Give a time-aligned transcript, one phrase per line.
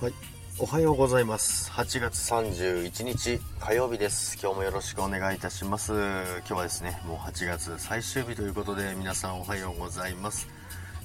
[0.00, 0.14] はい。
[0.58, 1.70] おはようございます。
[1.72, 4.38] 8月31日火曜日です。
[4.42, 5.92] 今日もよろしくお願いいたします。
[5.92, 10.48] 今日はですね、もう8月最終日ということで、皆さんおはようございます。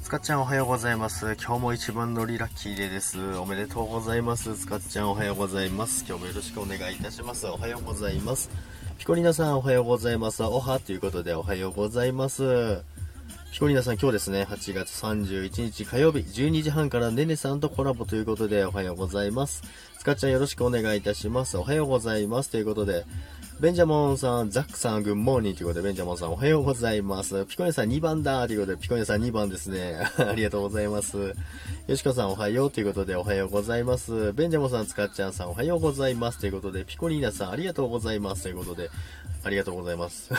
[0.01, 1.35] つかっちゃんおはようございます。
[1.45, 3.19] 今日も一番乗りラッキーデーです。
[3.35, 4.55] おめでとうございます。
[4.55, 6.05] つかっちゃんおはようございます。
[6.07, 7.47] 今日もよろしくお願いいたします。
[7.47, 8.49] おはようございます。
[8.97, 10.41] ピコリナさんおはようございます。
[10.41, 12.94] おはということでおはようございます。
[13.51, 19.63] ピコリナさん今日ですね、8月31日火曜日12時半からねねさんとコラボということでおはようございます。
[19.97, 21.57] つかちゃんよろしくお願いいたします。
[21.57, 22.49] おはようございます。
[22.49, 23.05] ということで、
[23.57, 27.45] ベンジャモンさん、ザックさん、グッモーニーということで、ベンジャモンさんおはようございます。
[27.45, 29.95] ピコニさん2番だということで、ピコニさん2番ですね。
[30.19, 31.33] ありがとうございます。
[31.87, 34.33] よしこさんおはようということで、おはようございます。
[34.33, 36.39] ベンジャモンさん、つかっちゃんさんおはようございます。
[36.39, 38.43] ということで、ピコリーナさんありがとうございます。
[38.43, 38.89] ということで、
[39.45, 40.31] ありがとうございます。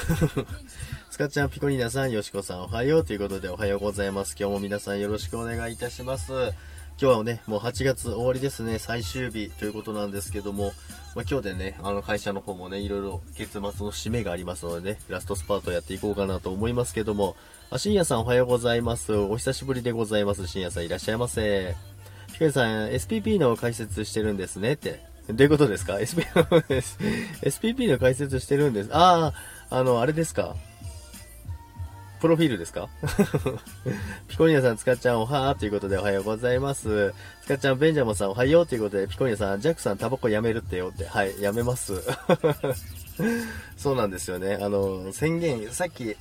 [1.16, 4.36] つかっちゃん、ピコリーナさん、よしこさんおはようということで、おはようございます。
[4.38, 6.30] 今日も皆さんよろしくお願いいたします。
[6.30, 6.52] 今
[6.98, 10.74] 日はね、もう8月終わりですね、最終日ということなんですけども、
[11.14, 17.34] まあ、今日でね、あの会社の方もね、いろいろ月末の締めがありますのでね、ラストスパートやっていこうかなと思いますけども、
[17.70, 19.14] あ、深夜さんおはようございます。
[19.14, 20.46] お久しぶりでございます。
[20.46, 21.74] 深夜さんいらっしゃいませ。
[22.34, 25.00] ピコリさん、SPP の解説してるんですねって。
[25.30, 26.20] どういうことですか ?SP、
[27.40, 28.90] SPP の解説してるんです。
[28.92, 29.32] あ
[29.70, 30.54] あ、あの、あれですか？
[32.26, 32.88] プロフィールですか？
[34.26, 37.14] ピコニアさん、つかちゃんおはーということでおはようございます。
[37.44, 41.06] つかちゃん、ベンジャモンさんおはようということで、ピコニアさん、ジャックさんタバコやめるってよって。
[41.06, 42.02] はい、やめます。
[43.78, 44.58] そうなんですよね。
[44.60, 46.16] あの、宣言、さっき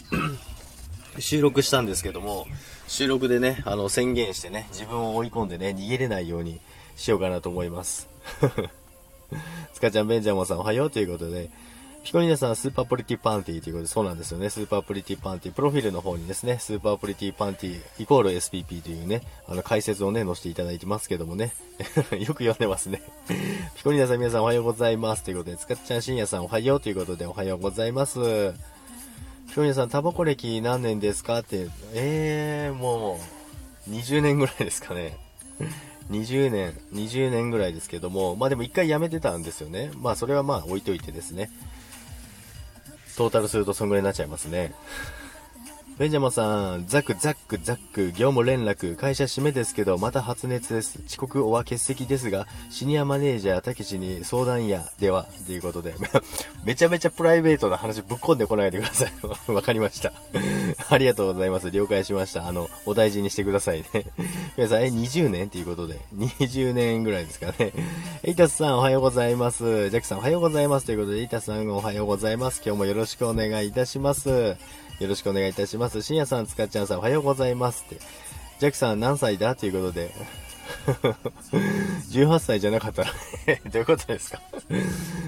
[1.18, 2.46] 収録したんですけども、
[2.88, 6.62] 収録でね、あの、宣言してね、自分を追い込んでね、逃げれないように
[6.98, 8.08] しようかなと思います。
[9.74, 11.50] つかちゃん、ベンジャモンさんおはようということで、
[12.06, 14.52] ピコリーナさん、スーパープリティパンティということで、そうなんですよね。
[14.52, 15.52] スーパープリティパンティ。
[15.52, 21.56] プロフィールの方にですね、スーパープリティパンティイコール SPP というね、あの解説をね、載せていただいてますけどもね。
[22.14, 23.02] よく読んでますね。
[23.76, 25.24] ピコリーナさん、皆さんおはようございます。
[25.24, 28.20] ということで、つかちゃん、深夜さんおはようということで、おはようございます。
[28.20, 33.20] ピコリーナさん、タバコ歴何年ですかって、えー、も
[33.88, 35.18] う、20年ぐらいですかね。
[36.12, 39.90] 20年、20年ぐらいですけども、まあでも一回辞めてたんですよね。
[39.96, 41.50] まあそれはまあ置いといてですね。
[43.16, 44.74] トータルするとそんぐらいになっちゃいますね。
[45.98, 51.00] ベンジャモンさん、ザクザックザック、業務連絡、会社締めですけど、また発熱です。
[51.08, 55.96] 遅刻おは欠席ですが、シニアマネージャー、たけしに相談や、では、ということで、
[56.66, 59.14] めちゃめちゃプライベートな話ぶっ込んでこないでください。
[59.54, 60.12] わかりました。
[60.90, 61.72] ありがとうございます。
[61.72, 62.46] 了解しました。
[62.46, 64.06] あの、お大事にしてくださいね。
[64.58, 65.46] 皆さん、え、20年？
[65.46, 67.72] っていうことで、20年ぐらいですかね。
[68.24, 69.90] エイタスさん、おはようございます。
[69.92, 70.88] ジャックさん、おはようございます。
[70.88, 72.62] ということで、エイタスさん、おはようございます。
[72.66, 74.58] 今日もよろしくお願いいたします。
[75.00, 76.02] よろしくお願いいたします。
[76.02, 77.98] 深夜さん、つかちゃんさん、おはようございますって。
[78.60, 79.56] ジャックさん、何歳だ？
[79.56, 80.12] ということで。
[82.12, 83.12] 18歳じゃなかったら
[83.72, 84.42] どういうことですか？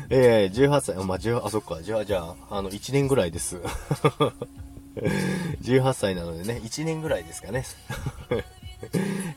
[0.10, 2.20] ええ18歳、まあ、18、あ、そっか、じゃあ、じゃ
[2.50, 3.58] あ、あの、1年ぐらいです。
[5.62, 7.66] 18歳なのでね、1年ぐらいですかね。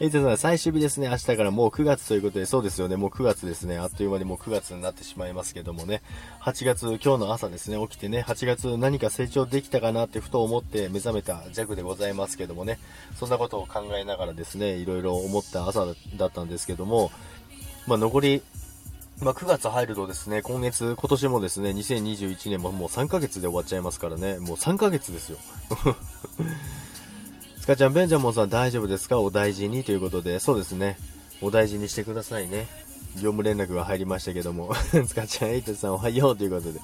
[0.01, 1.09] えいとさ、最終日ですね。
[1.09, 2.97] 明日からもう9月ということで、そうですよね。
[2.97, 3.79] もう9月ですね。
[3.79, 6.03] あっという間にもう9月になってしまいますけどもね。
[6.43, 12.79] 8月、今日の朝ですね、起きてね、8月何か成長できたかなってふと思って目覚めた弱でございますけどもね。
[13.19, 15.87] そんなことを考えながらですね、いろいろ思った朝
[16.17, 17.11] だったんですけども、
[17.87, 18.43] まあ残り、
[19.23, 25.39] まあ、9月入るとですね、今月、今年もですね、2021年ももう3ヶ月で終わっちゃいますからね、もう3ヶ月ですよ。
[27.61, 29.21] スカちゃん、ベンジャモンさん大丈夫ですか？
[29.21, 30.97] お大事にということで、そうですね。
[31.41, 32.67] お大事にしてくださいね。
[33.17, 34.75] 業務連絡が入りましたけども。
[35.07, 36.81] スカちゃん、エイトさんおはようということで。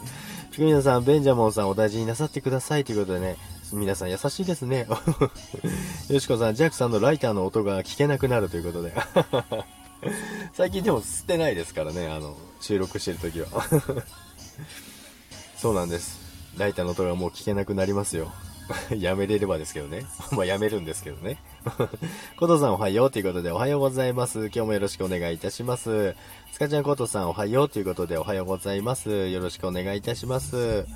[0.50, 3.36] ピクミナさん、ベンジャモンさんお大事になさってくださいということでね。
[3.72, 4.86] 皆さん優しいですね。
[6.08, 8.94] よしこさん、ジャックさんのライターの音が聞けなくなるということで。
[10.54, 13.48] 最近でも吸ってないですからね、あの、収録してる時は。
[15.56, 16.18] そうなんです。
[16.58, 18.30] ライターの音がもう聞けなくなりますよ。
[18.98, 20.04] やめれればですけどね。
[20.32, 21.38] まあやめるんですけどね。
[22.36, 24.46] コトさんおはようということでおはようございます。
[24.46, 26.14] 今日もよろしくお願いいたします。
[26.52, 29.28] スカちゃんコトさんおはようということでおはようございます。
[29.28, 30.86] よろしくお願いいたします。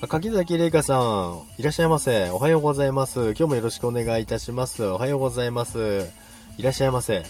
[0.00, 2.30] あ柿崎玲香さん、いらっしゃいませ。
[2.30, 3.20] おはようございます。
[3.20, 4.84] 今日もよろしくお願いいたします。
[4.84, 6.06] おはようございます。
[6.58, 7.24] いらっしゃいませ。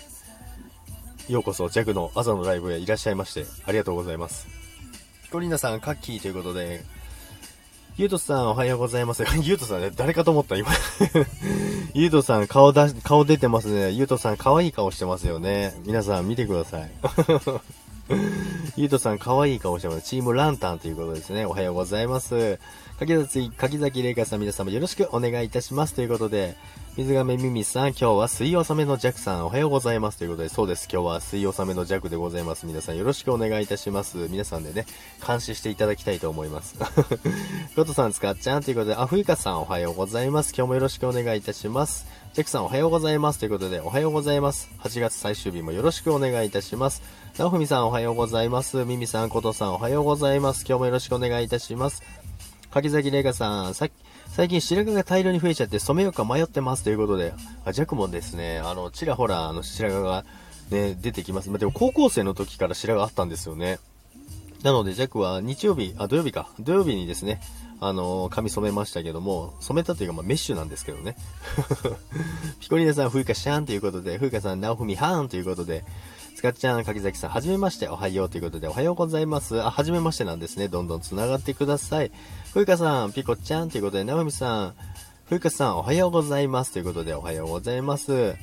[1.28, 4.46] ようこそ、ジャグの朝のライブへいらっしゃいまして、ありがとうございます。
[5.25, 6.84] ピコリーナさん、カッキーということで、
[7.96, 9.23] ゆうとさん、おはようございます。
[9.41, 10.69] ゆうとさんね、誰かと思った、今。
[11.94, 13.93] ゆうとさん、顔出し、顔出てますね。
[13.93, 15.73] ゆうとさん、可愛い顔してますよね。
[15.87, 16.91] 皆さん、見てください。
[18.76, 20.02] ゆうとさん、可愛い顔してます。
[20.02, 21.46] チームランタンということですね。
[21.46, 22.58] おはようございます。
[22.99, 25.94] 柿崎、柿崎玲香さん、皆様よろしくお願いいたします。
[25.94, 26.56] ということで、
[26.96, 30.19] 水亀ミミさん、今日は水納めのジャクさん、おはようございます。
[30.19, 30.88] ということで、そうです。
[30.88, 32.67] 今日は水納めのジャクでございます。
[32.67, 34.17] 皆さんよろしくお願いいたします。
[34.31, 34.87] 皆さんでね、
[35.26, 36.76] 監視していただきたいと思います。
[37.75, 40.55] ゴトさん、つかっちゃんということで、あ、ふいかさん、おはようございます。
[40.56, 42.06] 今日もよろしくお願いいたします。
[42.32, 43.41] ジャクさん、おはようございます。
[43.41, 44.70] ということで、おはようございます。
[44.79, 47.02] 8月最終日もよろしくお願いいたします。
[47.37, 48.85] なおふみさん、おはようございます。
[48.85, 50.64] ミミさん、ことさん、おはようございます。
[50.64, 52.05] 今日もよろしくお願いいたします。
[52.70, 53.93] 柿崎玲香さん、さっき、
[54.34, 57.32] 最近白髪が大量に増えちゃって染めようか迷ってますということで、
[57.64, 60.25] あ、ジャクもですね、あの、ちらほら、あの、白髪が
[60.72, 61.50] ね、出てきます。
[61.50, 63.78] まあ、でも高校生の時から白髪あったんですよね。
[64.64, 66.48] なので、ジャクは日曜日、あ、土曜日か。
[66.58, 67.40] 土曜日にですね、
[67.78, 71.14] あの髪染めましたけども、染めたというか、まあ、メッシュなんですけどね。
[72.58, 75.84] ピコリーナさん、ふうかしゃんということで、ふうかさん、なおふみはんということで、
[76.44, 79.62] スカッちゃん、柿崎さん、はじめまして、おはようということで、おはようございます。
[79.62, 80.69] あ、はじめましてなんですね。
[80.69, 82.12] どんどん繋がってください。
[82.52, 84.75] ふうかさん、ピコちゃんということで、なおみさん、
[85.25, 86.75] ふうかさん、おはようございます。
[86.75, 88.35] ということで、おはようございます。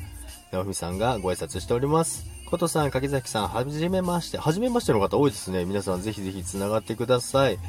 [0.51, 2.25] なおみさんがご挨拶しております。
[2.49, 4.39] ことさん、柿崎さん、はじめまして。
[4.39, 5.65] はじめましての方多いですね。
[5.65, 7.59] 皆さん、ぜひぜひ繋がってください。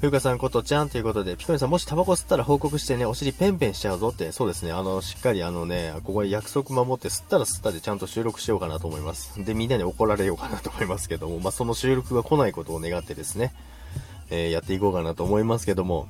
[0.00, 9.44] ふうかさんことちゃんということで、ピコリさんもしタバコ吸ったら報告してね、お尻ペンペンしちゃうぞって、そうですね、あの、しっかりあのね、ここで約束守って吸ったら吸ったでちゃんと収録しようかなと思います。
[9.44, 13.52] で、みんなに怒られようかなと思いますけども、まあ、その収録が来ないことを願ってですね、
[14.30, 16.08] えー、やっていこうかなと思いますけども、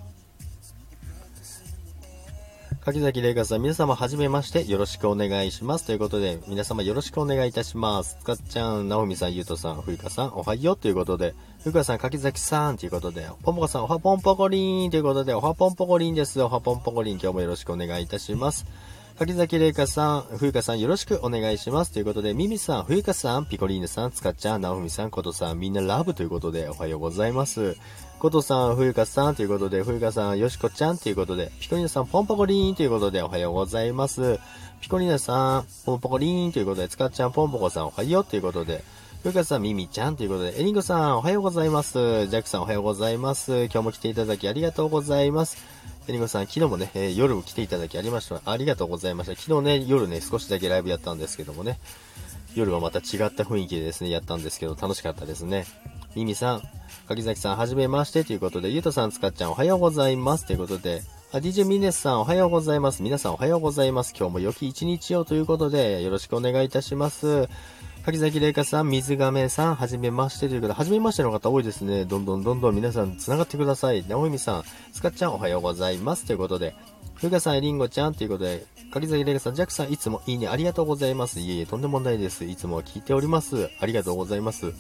[2.83, 5.85] 柿崎玲香さん、皆様はじめまして、よろしくお願いします。
[5.85, 8.17] ということで、皆様よろしくお願いいたします。
[8.23, 16.41] つかっちゃん、なおみさん、ゆうとさん、ふゆかさん、おはようということで、ふゆかさん、柿崎さんということで、ぽもかさん、おはぽんぽこりーんということで、おはぽんぽこりんです。
[16.41, 18.65] おはぽんぽこりん、今日もよろしくお願いいたします。
[19.19, 21.93] 柿崎玲香さん、ふゆかさんよろしくお願いします。
[21.93, 27.77] ということで、ミミさん、ふゆかさん、ピコリーヌさん、つかちゃん、なおみさん、ことさん、みんなラブということで、おはようございます。
[28.19, 34.39] ことさん、冬香さんということで、冬香さん、よしこちゃんということで、ピコリーナさん、ポンポコリーンということで、おはようございます。
[34.81, 38.83] ピコリーナさん、ポンポコリーンということで、つかちゃん、ポンポコさん、おはようということで、
[39.23, 41.93] 冬香さん、ミミちゃんということで、エリンゴさん、おはようございます。
[41.93, 43.65] ジャックさん、おはようございます。
[43.65, 45.59] 今日も来ていただきありがとうございます。
[46.11, 48.43] エリンゴさん、昨日もね、えー、夜来ていただきありました。
[48.45, 49.41] ありがとうございました。
[49.41, 51.79] 昨日ね、夜ね、少しだけライブやったんですけどもね、
[52.57, 55.67] 夜はまた違った雰囲気でですね、やったんですけど、楽しかったですね。
[56.17, 56.63] ミミさん、
[57.07, 63.05] 柿崎さん、はじめましてということで、ゆうとさん、つかっちゃん、おはようございますということで、あ、DJ ミネスさん、おはようございます。
[63.05, 64.13] 皆さん、おはようございます。
[64.19, 67.49] 今日も良き一日をということで、よろしくお願いいたします。
[68.03, 72.07] 柿崎玲香さん、水亀さん、はじめましてということで、はじめましての方多いですね。
[72.07, 74.07] どんどんどんどん皆さん繋がってください。
[74.09, 76.25] なおみさん、つかっちゃん、おはようございます。
[76.25, 76.75] ということで、
[77.15, 81.41] ふうかさん、りんごちゃんということで、柿崎玲香さん、ジャックさん、いつもいいね、ありがとうございます。
[81.41, 82.45] いえいえ、とんでもないです。
[82.45, 83.69] いつも聞いております。
[83.81, 84.73] ありがとうございます。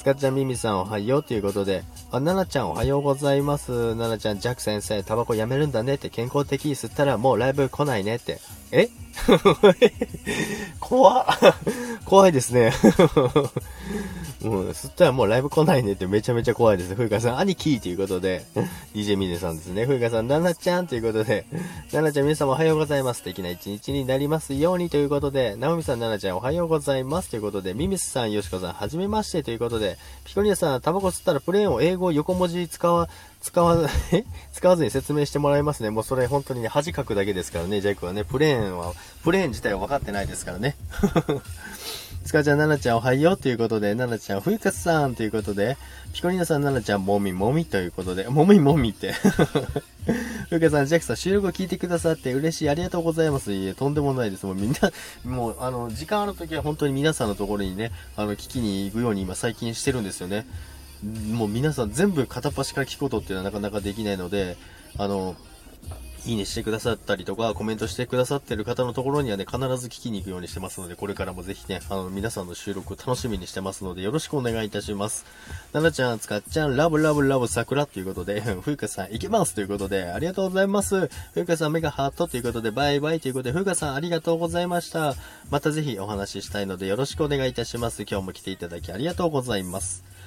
[0.00, 3.94] つかちゃんみみさんおはようということで、あ、ななちゃんおはようございます。
[3.96, 5.96] ななちゃん、ジャック先生、タバコやめるんだね。
[5.96, 8.38] って健康的に吸ったらもうライブ来ないねって。
[8.72, 8.88] え？
[10.80, 11.26] 怖
[12.06, 12.72] 怖いですね。
[14.42, 16.94] もう、吸ったらもうライブ来ないねってめちゃめちゃ怖いです。
[16.94, 18.46] ふうかさん、兄貴ということで、
[18.94, 19.84] DJ ミネさんですね。
[19.84, 21.44] ふうかさん、ななちゃんということで、
[21.92, 23.18] ななちゃん皆様おはようございます。
[23.18, 27.28] 素敵な一日になりますようにということで、なおみさん、ななちゃんおはようございます。
[27.28, 29.42] ということで、ミミスさん、よしこさん、はじめまして。
[29.42, 29.89] ということで、
[30.24, 33.08] ピコニアさん、タバコ吸ったらプレーンを英語横文字使わ、
[33.40, 33.88] 使わず、
[34.52, 35.90] 使わずに説明してもらいますね。
[35.90, 38.92] もうそれ本当にね、恥かくだけですからね、ジャイクはね、プレーンは、
[39.24, 40.76] プレーン自体は分かってないですからね。
[42.24, 45.76] つかちゃん、ななちゃんおはようということで、ななちゃん、ふゆかさんということで、
[46.12, 49.12] ピコリナさん、ななちゃん、もみもみということで、もみもみって。
[50.50, 53.52] ふゆかさん、ジャックさん、収録を聞いてくださって嬉しい、ありがとうございます。
[53.52, 54.44] いえ、とんでもないです。
[54.44, 54.92] もうみんな、
[55.24, 60.46] もう、あの、時間ある時は本当に皆さんのところにね、あの、聞きに行くように今最近してるんですよね。
[61.32, 64.56] もう皆さん全部片っ端から聞くことっていうのはなかなかできないので、
[64.98, 65.36] あの、
[66.26, 75.24] いいねしてくださったりとか、コメントしてくださってる方のところにはね、必ず聞きに行くようにしてますので、これからもぜひね、あの、皆さんの収録楽しみにしてますので、よろしくお願いいたします。
[75.72, 81.08] ななちゃん、つかっちゃん、ラブラブラブ桜ということで、ふうかさん、いけますということで、ありがとうございます。
[81.08, 85.14] ふうかさん、メガハートということで、バイバイということで、ふうかさん、ありがとうございました。
[85.50, 88.02] またぜひお話ししたいので、よろしくお願いいたします。
[88.02, 90.19] 今日も来ていただきありがとうございます。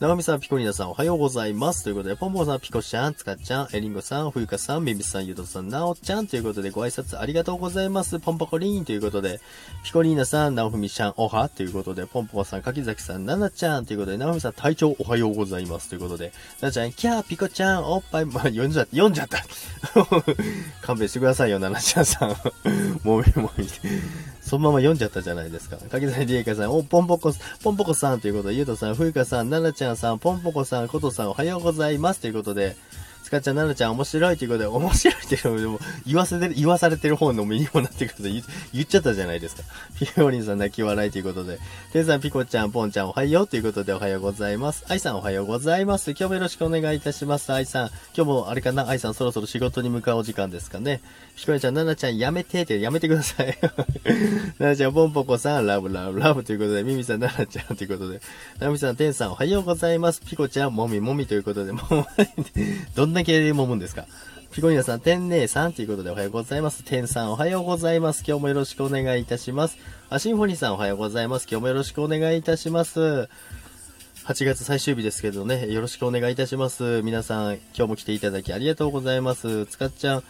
[0.00, 1.82] なみさん、ピコリナさん、おはようございます。
[1.82, 8.20] ということで、ポンポンさん、ピコちゃん、つかちゃん、エリンゴさん、ふゆかさん、ミミさん、ゆとさん、なおちゃんということで、ご挨拶ありがとうございます。
[8.20, 9.40] ポンポコリーンということで、
[9.82, 15.88] ピコリーナさん、なおふみちゃん、おはということで、ポンポコさん、柿崎さん、ななちゃんということで、なおみさん、体調おはようございます。
[15.88, 19.44] ということで、ななちゃん、キャー、ピコちゃん、おっぱい、まあ、読んじゃった、読んじゃった。
[20.80, 22.36] 勘弁してくださいよ、ななちゃんさん。
[23.02, 23.66] もみもみ。
[24.48, 25.76] そのまま読んじゃったじゃないですか。
[25.90, 32.74] 柿崎りえかさん、お、ぽんぽこ、ぽんぽこさんということで、ゆうとさん、ふゆかさん、ななちゃんさん、ぽんぽこさん、ことさん、おはようございますということで、
[33.28, 38.42] スカちゃん、ナナちゃん面白いということで、面白いっていうのも、言わせて、言わされてる方の身にもなってくると言
[38.72, 39.64] 言っちゃったじゃないですか。
[39.98, 41.58] ピオリンさん泣き笑いということで、
[41.92, 44.86] テンさん、ピコちゃん、ポンちゃんおはようということでおはようございます。
[44.88, 46.12] アイさんおはようございます。
[46.12, 47.52] 今日もよろしくお願いいたします。
[47.52, 51.02] アイさん、今日もあれかな、アイさんそろそろ仕事に向かうお時間ですかね。
[51.36, 53.58] ピコリンちゃん、ナナちゃんやめてってやめてください。
[54.58, 58.22] ナナちゃん、ポンポコさん、ラブラブラブということで、ミミさん、ナナちゃんということで、
[58.58, 60.22] ナミさん、テンさんおはようございます。
[60.22, 62.06] ピコちゃん、もみもみということで、もう、
[62.94, 64.06] どんだけ揉むんですか？
[64.52, 66.84] ピコニアさん、天姉さんということでおはようございます。
[66.84, 68.22] 天さんおはようございます。
[68.24, 69.76] 今日もよろしくお願いいたします。
[70.08, 71.48] あ、シンフォニーさんおはようございます。
[71.50, 73.00] 今日もよろしくお願いいたします。
[73.00, 73.28] 8
[74.44, 77.02] 月最終日ですけどね、よろしくお願いいたします。
[77.02, 79.66] 皆さん、今日も来ていただきありがとうございます。
[79.66, 80.22] つかっちゃん、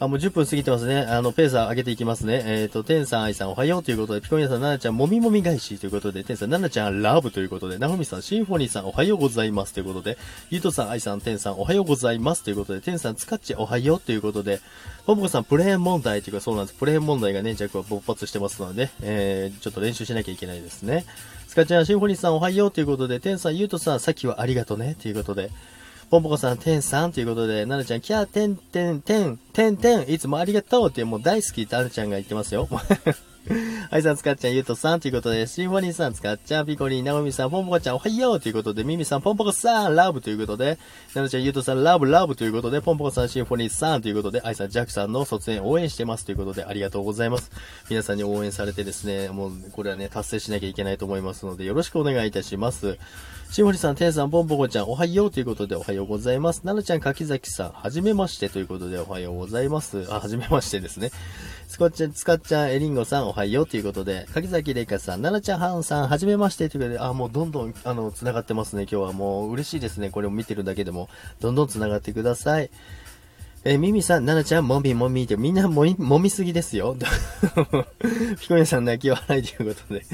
[0.00, 1.00] あ、もう10分過ぎてますね。
[1.00, 2.40] あの、ペース上げていきますね。
[2.46, 10.16] えっ、ー、と、テンさん、アイさん、おはようということで、ピコニアさん、ナナちゃん、もみもみ返しということで、テンさん、ナナちゃん、ラブということで、ナフミさん、シンフォニーさん、おはようございますということで、
[10.50, 14.60] ゆとさん、アイさん、テンさん、おはようございますということで、テンさん、つかっち、おはようということで、
[15.04, 16.78] ポポコさん、プレーン問題というか、そうなんです。
[16.78, 21.06] プレーン問題がね、弱は勃発してますので、えー、ちょっと練習しなきゃいけないですね。
[21.48, 25.50] スカちゃん、シンフォニーさん、おはようということで、テンさん、ゆうとさん、さっきはありがとね、ということで、
[26.10, 32.66] ポンポコさん、テンさんということで、ななちゃん、キャー、テン、テン、テン、テン、テン、いつもありがとうってもう大好きってあるちゃんが言ってますよ。
[33.90, 40.78] はいさん、つかっちゃん、ゆうとさんということで、シンフォニーさん、つかっちゃん、ピコリン、なおみさん、ポンポコちゃん、おはようということで、ミミさん、ポンポコさん、ラブということで、
[41.14, 47.50] ななちゃん、ゆうとさん、ラブ、ラブということで、ポンポコさん、シンフォニーさんということで、あいさん、ジャックさんの卒園応援してますということで、ありがとうございます。
[47.88, 52.98] 皆さんに応援されてですね、もう、これはね、達成しなきゃいけないと思いますので、よろしくお願いいたします。
[53.50, 56.64] しもりさん、てんさん、ぽんぽこちゃん、おはようということでおはようございます。
[56.64, 60.06] ななちゃん、かきざきさん、はじめましてということでおはようございます。
[60.10, 61.10] あ、はじめましてですね。
[61.66, 68.82] スコッチャン、スカッちゃん、エリンゴさん、おはようということで、かきざきれいかさん、ななちゃん、はんさん、はじめましてということで、あ、もうどんどん、あの、つながってますね。
[68.82, 70.10] 今日はもう嬉しいですね。
[70.10, 71.08] これを見てるだけでも、
[71.40, 72.70] どんどんつながってください。
[73.64, 76.96] えー、ミミさん、ナナちゃん、もみもみって、みんなもみ、もみすぎですよ。
[78.40, 80.04] ピコネさん泣き笑いということで。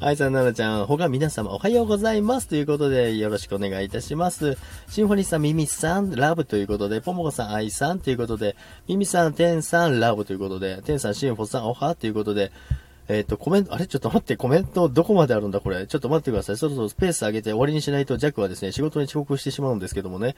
[0.00, 2.48] アイさん、ナナちゃん、他皆様おはようございます。
[2.48, 4.56] ということで、よろしくお願いいたします。
[4.88, 8.56] シンフォニーさん、ミミさん、ラブということで、ポモコさん、アイさんということで、
[8.88, 12.50] ミミさん、テンさん、ラブということで、テンさん、シンフォさん、おはということで、
[13.08, 13.86] えっ、ー、と、コメント、あれ？
[13.86, 15.86] ちょっと待って、コメントどこまであるんだこれ？
[15.86, 16.56] ちょっと待ってください。
[16.56, 20.34] そろそろスペース上げて終わりにしないと、ジャックはですね、仕事に遅刻してしまうんですけどもね。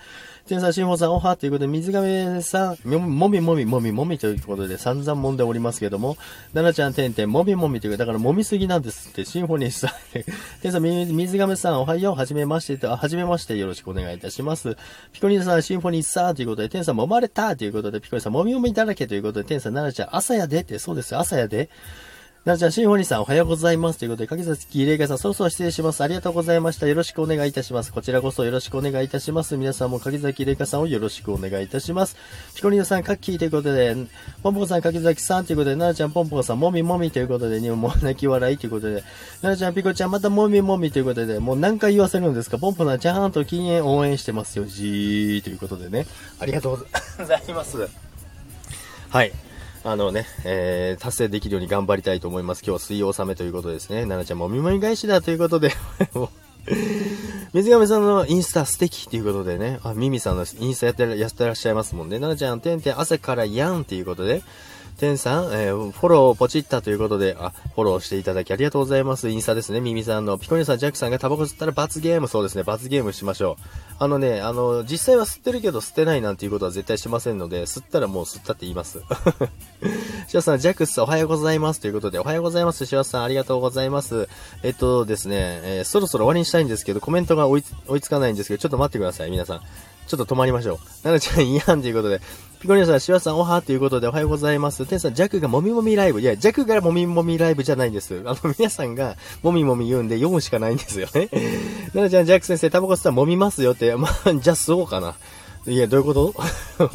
[0.46, 6.16] 天才新法さん、おはということで、水亀さん、もみもみもみもみということで散々揉んでおりますけども、
[6.52, 9.90] 奈々ちゃん、てんてん、もみもみというか、だから揉みすぎなんですって、シンフォニーさん。
[10.60, 14.76] 天才水亀さん、おはよう、はじめましてと、あ、はじめまして、よろしくお願いいたします。
[15.12, 21.70] ピコニーさん、シンフォニーさんということで、天才揉まれたということで、ピコニーさん、もみもみだらけということで、天才奈々ちゃん、朝やでって、そうです、朝やで。
[22.44, 23.98] なちゃん、シンフォニーさんおはようございます。
[23.98, 26.02] ということで、柿崎玲香さん、そろそろ失礼します。
[26.02, 26.86] ありがとうございました。
[26.86, 27.92] よろしくお願いいたします。
[27.92, 29.56] こちらこそよろしくお願いいたします。
[29.58, 32.16] 皆さんも柿崎玲香さんをよろしくお願いいたします。
[32.54, 33.94] ピコリノさん、カッキーということで、
[34.42, 39.02] ポンポコさん、柿崎さんということで、ななちゃん、ポンポコさん、もみもみということで、もう泣き笑いということで、
[39.42, 42.56] ななちゃん、ピコちゃん、またもみもみということで、もう何回言わせるんですか？
[42.56, 44.64] ポンポさん、ちゃんと禁煙応援してますよ。
[44.64, 46.06] じーということでね。
[46.40, 46.86] ありがとう
[47.18, 47.76] ございます。
[49.10, 49.32] はい。
[49.84, 52.60] あのね、えー、達成できるように頑張りたいと思います。
[52.60, 54.02] 今日は水曜納めということですね。
[54.02, 55.72] 奈々ちゃんも見舞い返しだということで
[57.54, 62.18] 水亀さんのインスタ素敵っていうことでね、あ、ミミさんのインスタやってやってらっしゃいますもんね。
[62.18, 64.42] 奈々ちゃん、てんてん朝からやんっていうことで、
[64.98, 69.28] てんさん、えー、フォローポチったということで、あ、フォローしていただきありがとうございます。
[69.28, 70.38] インスタですね、ミミさんの。
[70.38, 73.62] ピコニさん、ジャックさんがタバコ吸ったら罰ゲーム、そうですね、罰ゲームしましょう。
[74.00, 79.00] あのね、あの、実際は吸ってるけど吸ってないなんていうことは絶対しませんので、吸ったらもう吸ったって言います。
[80.26, 82.84] シワさん、ジャックスおはようございますということで、おはようございます。
[82.84, 84.28] シワさん、ありがとうございます。
[84.64, 87.62] えっとですね、えー、そろそろ終わりにしたいんですけど、コメントが追い
[88.00, 89.60] つかないんですけど、ちょっと待ってください、皆さん。
[90.08, 91.06] ちょっと止まりましょう。
[91.06, 92.22] ななちゃん、いやんということで、
[92.60, 94.84] ピコニアさん、シワさん、おはということで、おはようございます。
[94.84, 96.20] テンさん、ジャックがもみもみライブ。
[96.20, 98.20] いや、ジャックがもみもみライブじゃないんです。
[98.26, 101.28] あの、皆さんが、もみもみ言うんで、読むしかないんですよね。
[101.94, 105.14] ななちゃん、ジャック先生、タバコ吸ったらもみますよって、まあ、じゃあ吸おうかな。
[105.66, 106.34] いや、どういうこと？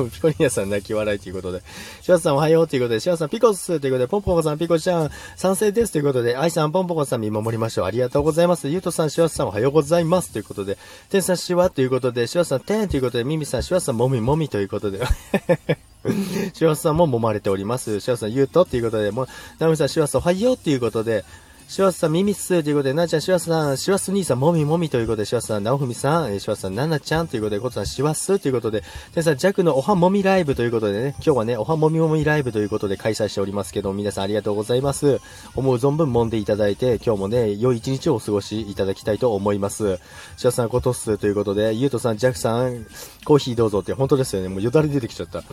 [0.09, 1.61] ピコニアさん泣き笑いということで。
[2.01, 7.85] シワさんおはようということで、シワさんピコスということで、ポンポコさんピコちゃん賛成ですということで、アイさんポンポコさん見守りましょう。
[7.85, 8.69] ありがとうございます。
[8.69, 10.77] ゆうとさん、シワさんおはようございますということで、
[11.09, 15.01] テンさんシワということで、シワさんテンということで、ミミさんシワさんもみもみということで。
[16.53, 17.99] シワさんも揉まれております。
[17.99, 19.27] シワさん、ゆうとっていうことで、もう、
[19.59, 21.23] ナミさん、シワさんおはようっていうことで、
[21.67, 28.83] シワスさん、ミミスということで、ななちゃん、シワスさん、シワス兄さん、もみもみということで、シワスさん、なおふみさん、えー、シワスさん、ななちゃんということで、ことさん、シワスということで、
[29.15, 35.19] でさん、ジャクのおはもみライブということでね、今日はね、おはもみもみライブということで開催しておりますけど、皆さんありがとうございます。
[35.55, 39.99] 思う存分揉んでいただいて、今日もね、良い一日をお過ごしいただきたいと思います。
[40.37, 42.85] シワスさん、ことすということで、ゆうとさん、ジャックさん、
[43.25, 45.43] コーヒーどうぞって、本当ですよね、もうよだれ出てきちゃった。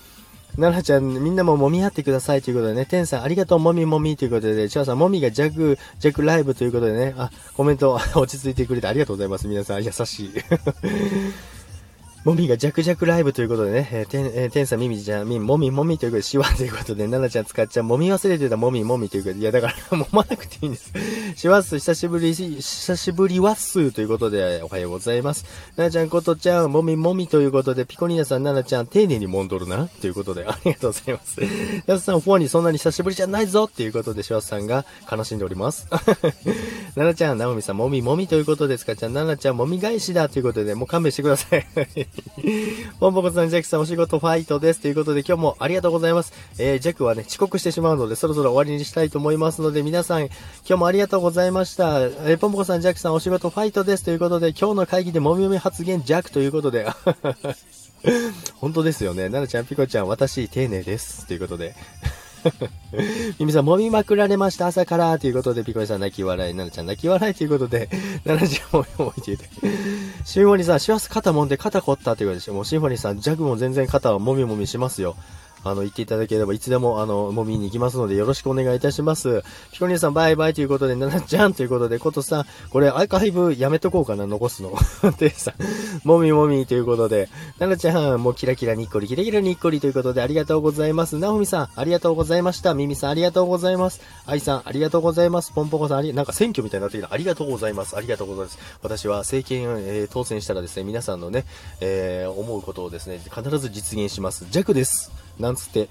[0.57, 9.47] 奈々ちゃん、みんなももみ合ってくださいということでね、天さんありがとう、もみもみということで、チャーさん、もみがジャグ、ジャグライブということでね、あ、コメント 落ち着いてくれてありがとうございます。
[9.47, 10.31] 皆さん、優しい。
[12.25, 20.93] もみが弱弱ライブということでね、えー、てん、えー、てんさん、みみちゃん、み、もみもみということで、しわということで、ななちゃん使っちゃう、もみ忘れてたもみもみということで、いや、だから、 揉まなくていいんです。
[21.35, 25.47] しわす、久しぶり、久しぶりわっすということで、おはようございます。
[25.77, 31.41] ななちゃん、ことちゃん、もみもみということで、ピコニーナさん、ななちゃん、丁寧にもんどるな、ということで、ありがとうございます。
[31.87, 35.87] やすさん、フォアにそんなに久しぶりじゃないぞっていうことで、しわすさんが悲しんでおります。
[36.97, 38.95] ななちゃん、なおみさん、もみもみということですか？
[38.95, 41.67] ちゃん、ななちゃん、もみ返しだということで、もう勘弁してください。
[42.99, 44.81] ボンボコさん、ジャックさんお仕事ファイトです。
[44.81, 46.33] ということで今日もありがとうございます。
[46.59, 50.31] えー、ジャックはね、遅刻してしまうのでそろそろ終わりにしたいと思いますので皆さん、今
[50.65, 52.01] 日もありがとうございました。
[52.01, 54.05] えー、ポンポコさん、ジャックさんお仕事ファイトです。
[54.05, 56.87] ということで今日の会議でもみもみ発言ジャックということで、
[58.57, 59.29] 本当ですよね。
[59.29, 61.27] ななちゃん、ピコちゃん、私、丁寧です。
[61.27, 61.75] ということで。
[63.39, 65.19] ミミさん、揉みまくられました、朝から。
[65.19, 67.89] ということで、ピコリさん泣き笑い、ななちゃん泣き笑いということで、
[68.25, 69.45] ナナちゃんも覚えていて。
[70.25, 75.17] シンフォニーさん、しわす肩もんで肩凝ったということで、もうシンフォニーさん、ジャグも全然肩はもみもみしますよ。
[75.65, 79.43] あの、言っていただければ、いつでも、あの、もみに行きますので、よろしくお願いいたします。
[79.73, 84.73] ピコニーさん、バイバイということで、ななちゃんということで、ことさん、これ、アーカイブやめとこうかな、残すの。
[85.19, 85.55] でさ、
[86.05, 91.17] もみもみということで、ななちゃん、もうキラキラにっこり、キラキラにっこりということで、ありがとうございます。
[91.17, 92.75] なおみさん、ありがとうございました。
[92.75, 94.01] みみさん、ありがとうございます。
[94.27, 95.53] あいさん、ありがとうございます。
[95.53, 97.13] ポンポコさん、あり、なんか選挙みたいになってきた。
[97.13, 97.97] ありがとうございます。
[97.97, 98.59] ありがとうございます。
[98.83, 101.45] 私は政権、えー、当選したらですね、皆さんのね、
[101.81, 104.47] えー、思うことをですね、必ず実現します。
[104.51, 105.20] 弱です。
[105.41, 105.89] なんつって。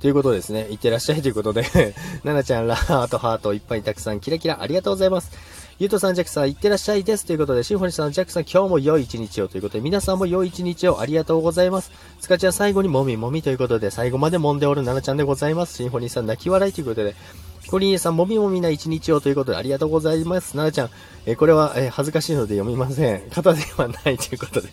[0.00, 0.66] ということですね。
[0.68, 1.64] いってらっしゃいということで
[2.24, 5.30] ななちゃん、ラハート、ハート、いっぱいたくさん、キラキラ、ありがとうございます。
[5.78, 7.24] ゆうとさん、ジャックさん、いってらっしゃいです。
[7.24, 11.90] ということで、シンフォニーさん、ジャックさん、今日も良い一日をということで、皆さんも良い一日をありがとうございます。
[12.20, 15.76] つかちゃん、最後にもみもみということで、最後まで揉んでおるななちゃんでございます。
[15.76, 17.14] シンフォニーさん、泣き笑いということで、
[17.62, 20.56] ピコリーネさん、もみもみな一日をということで、ありがとうございます。
[20.56, 20.90] ななちゃん、
[21.26, 23.22] えこれは、え恥ずかしいので読みません。
[23.30, 24.68] 型ではないということで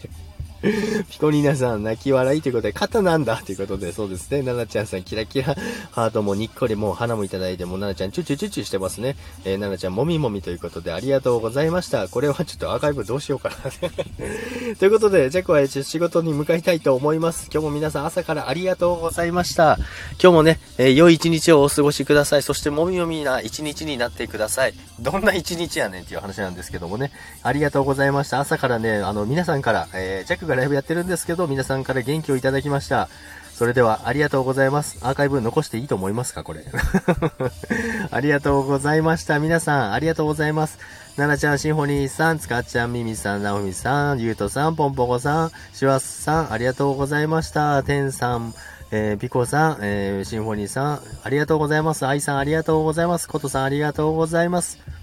[0.62, 4.42] ピコニーナさん、泣き笑いということで、肩なんだということで、そうですね。
[4.42, 5.56] ナナちゃんさん、キラキラ、
[5.92, 9.16] ハートもにっこり、もう花もいただいて、もうナナちゃん、チュチュチュチュしてますね。
[9.46, 12.08] えー、ナナちゃん、もみもみということで、ありがとうございました。
[12.08, 13.56] これはちょっとアーカイブどうしようかな
[14.76, 17.50] ということで、ジャックは仕事に向かいたいと思います。
[17.52, 19.78] 今日も皆さん朝からありがとうございました。
[20.22, 22.44] 今日もね、えー、良い一日をお過ごしください。
[22.44, 24.74] そして、もみもみな一日になってください。
[25.00, 27.12] どんな一日やねんっていう話なんですけどもね。
[27.44, 28.40] ありがとうございました。
[28.40, 33.08] 朝からね、あの、皆さんから、えー、ジャックがライブやってるんですけど、皆さんから元気をいただきました。
[33.54, 35.00] それでは、ありがとうございます。
[35.02, 36.64] アーカイブ残していいと思いますかこれ。
[38.10, 39.40] ありがとうございました。
[39.40, 40.80] 皆さん、ありがとうございます。
[41.18, 47.84] ななちゃん、シンフォニーさん、つかっちゃん、みみさん、なおみさん、ゆうとさん、ぽんぽこさん、しわすさん、ありがとうございました。
[47.84, 48.54] てんさん、
[48.92, 52.08] えー、ピコさん、えー、シンフォニーさん、ありがとうございます。
[52.08, 53.28] あいさん、ありがとうございます。
[53.28, 54.99] ことさん、ありがとうございます。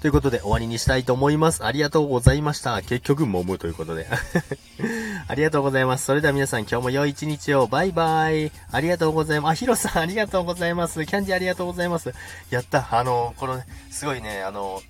[0.00, 1.62] ということで終わりにしたいと思います。
[1.62, 2.80] ありがとうございました。
[2.80, 4.06] 結局、揉むということで。
[5.28, 6.06] ありがとうございます。
[6.06, 7.66] それでは皆さん今日も良い一日を。
[7.66, 8.50] バイバイ。
[8.72, 9.50] ありがとうございます。
[9.50, 11.04] あ、ヒロさんありがとうございます。
[11.04, 12.14] キャンディありがとうございます。
[12.48, 12.88] やった。
[12.90, 14.80] あの、この、すごいね、あの、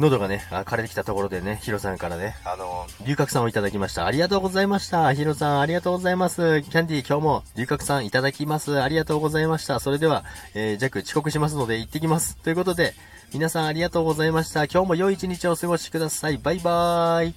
[0.00, 4.06] 喉がね、枯れてきたところでね、ヒロさんからね、あの、龍角散をいただきました。
[4.06, 5.12] ありがとうございました。
[5.12, 6.62] ヒロさん、ありがとうございます。
[6.62, 8.80] キャンディー、今日も龍角散いただきます。
[8.80, 9.78] ありがとうございました。
[9.78, 12.36] それでは、えー、ジャック遅刻しますので行ってきます。
[12.38, 12.94] ということで、
[13.34, 14.64] 皆さんありがとうございました。
[14.64, 16.38] 今日も良い一日をお過ごしください。
[16.38, 17.34] バイバーイ。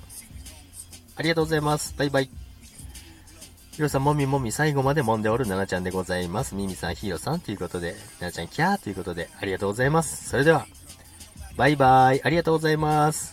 [1.15, 1.93] ありがとうございます。
[1.97, 2.29] バイバイ。
[3.73, 6.55] ヒロさん、もみもみ最後まで揉んでおるななちゃんでございます。
[6.55, 10.29] ミミさん、ヒロさんということで、ななちゃん、キャーということで、ありがとうございます。
[10.29, 10.67] それでは、
[11.55, 12.21] バイバイ。
[12.23, 13.32] ありがとうございます。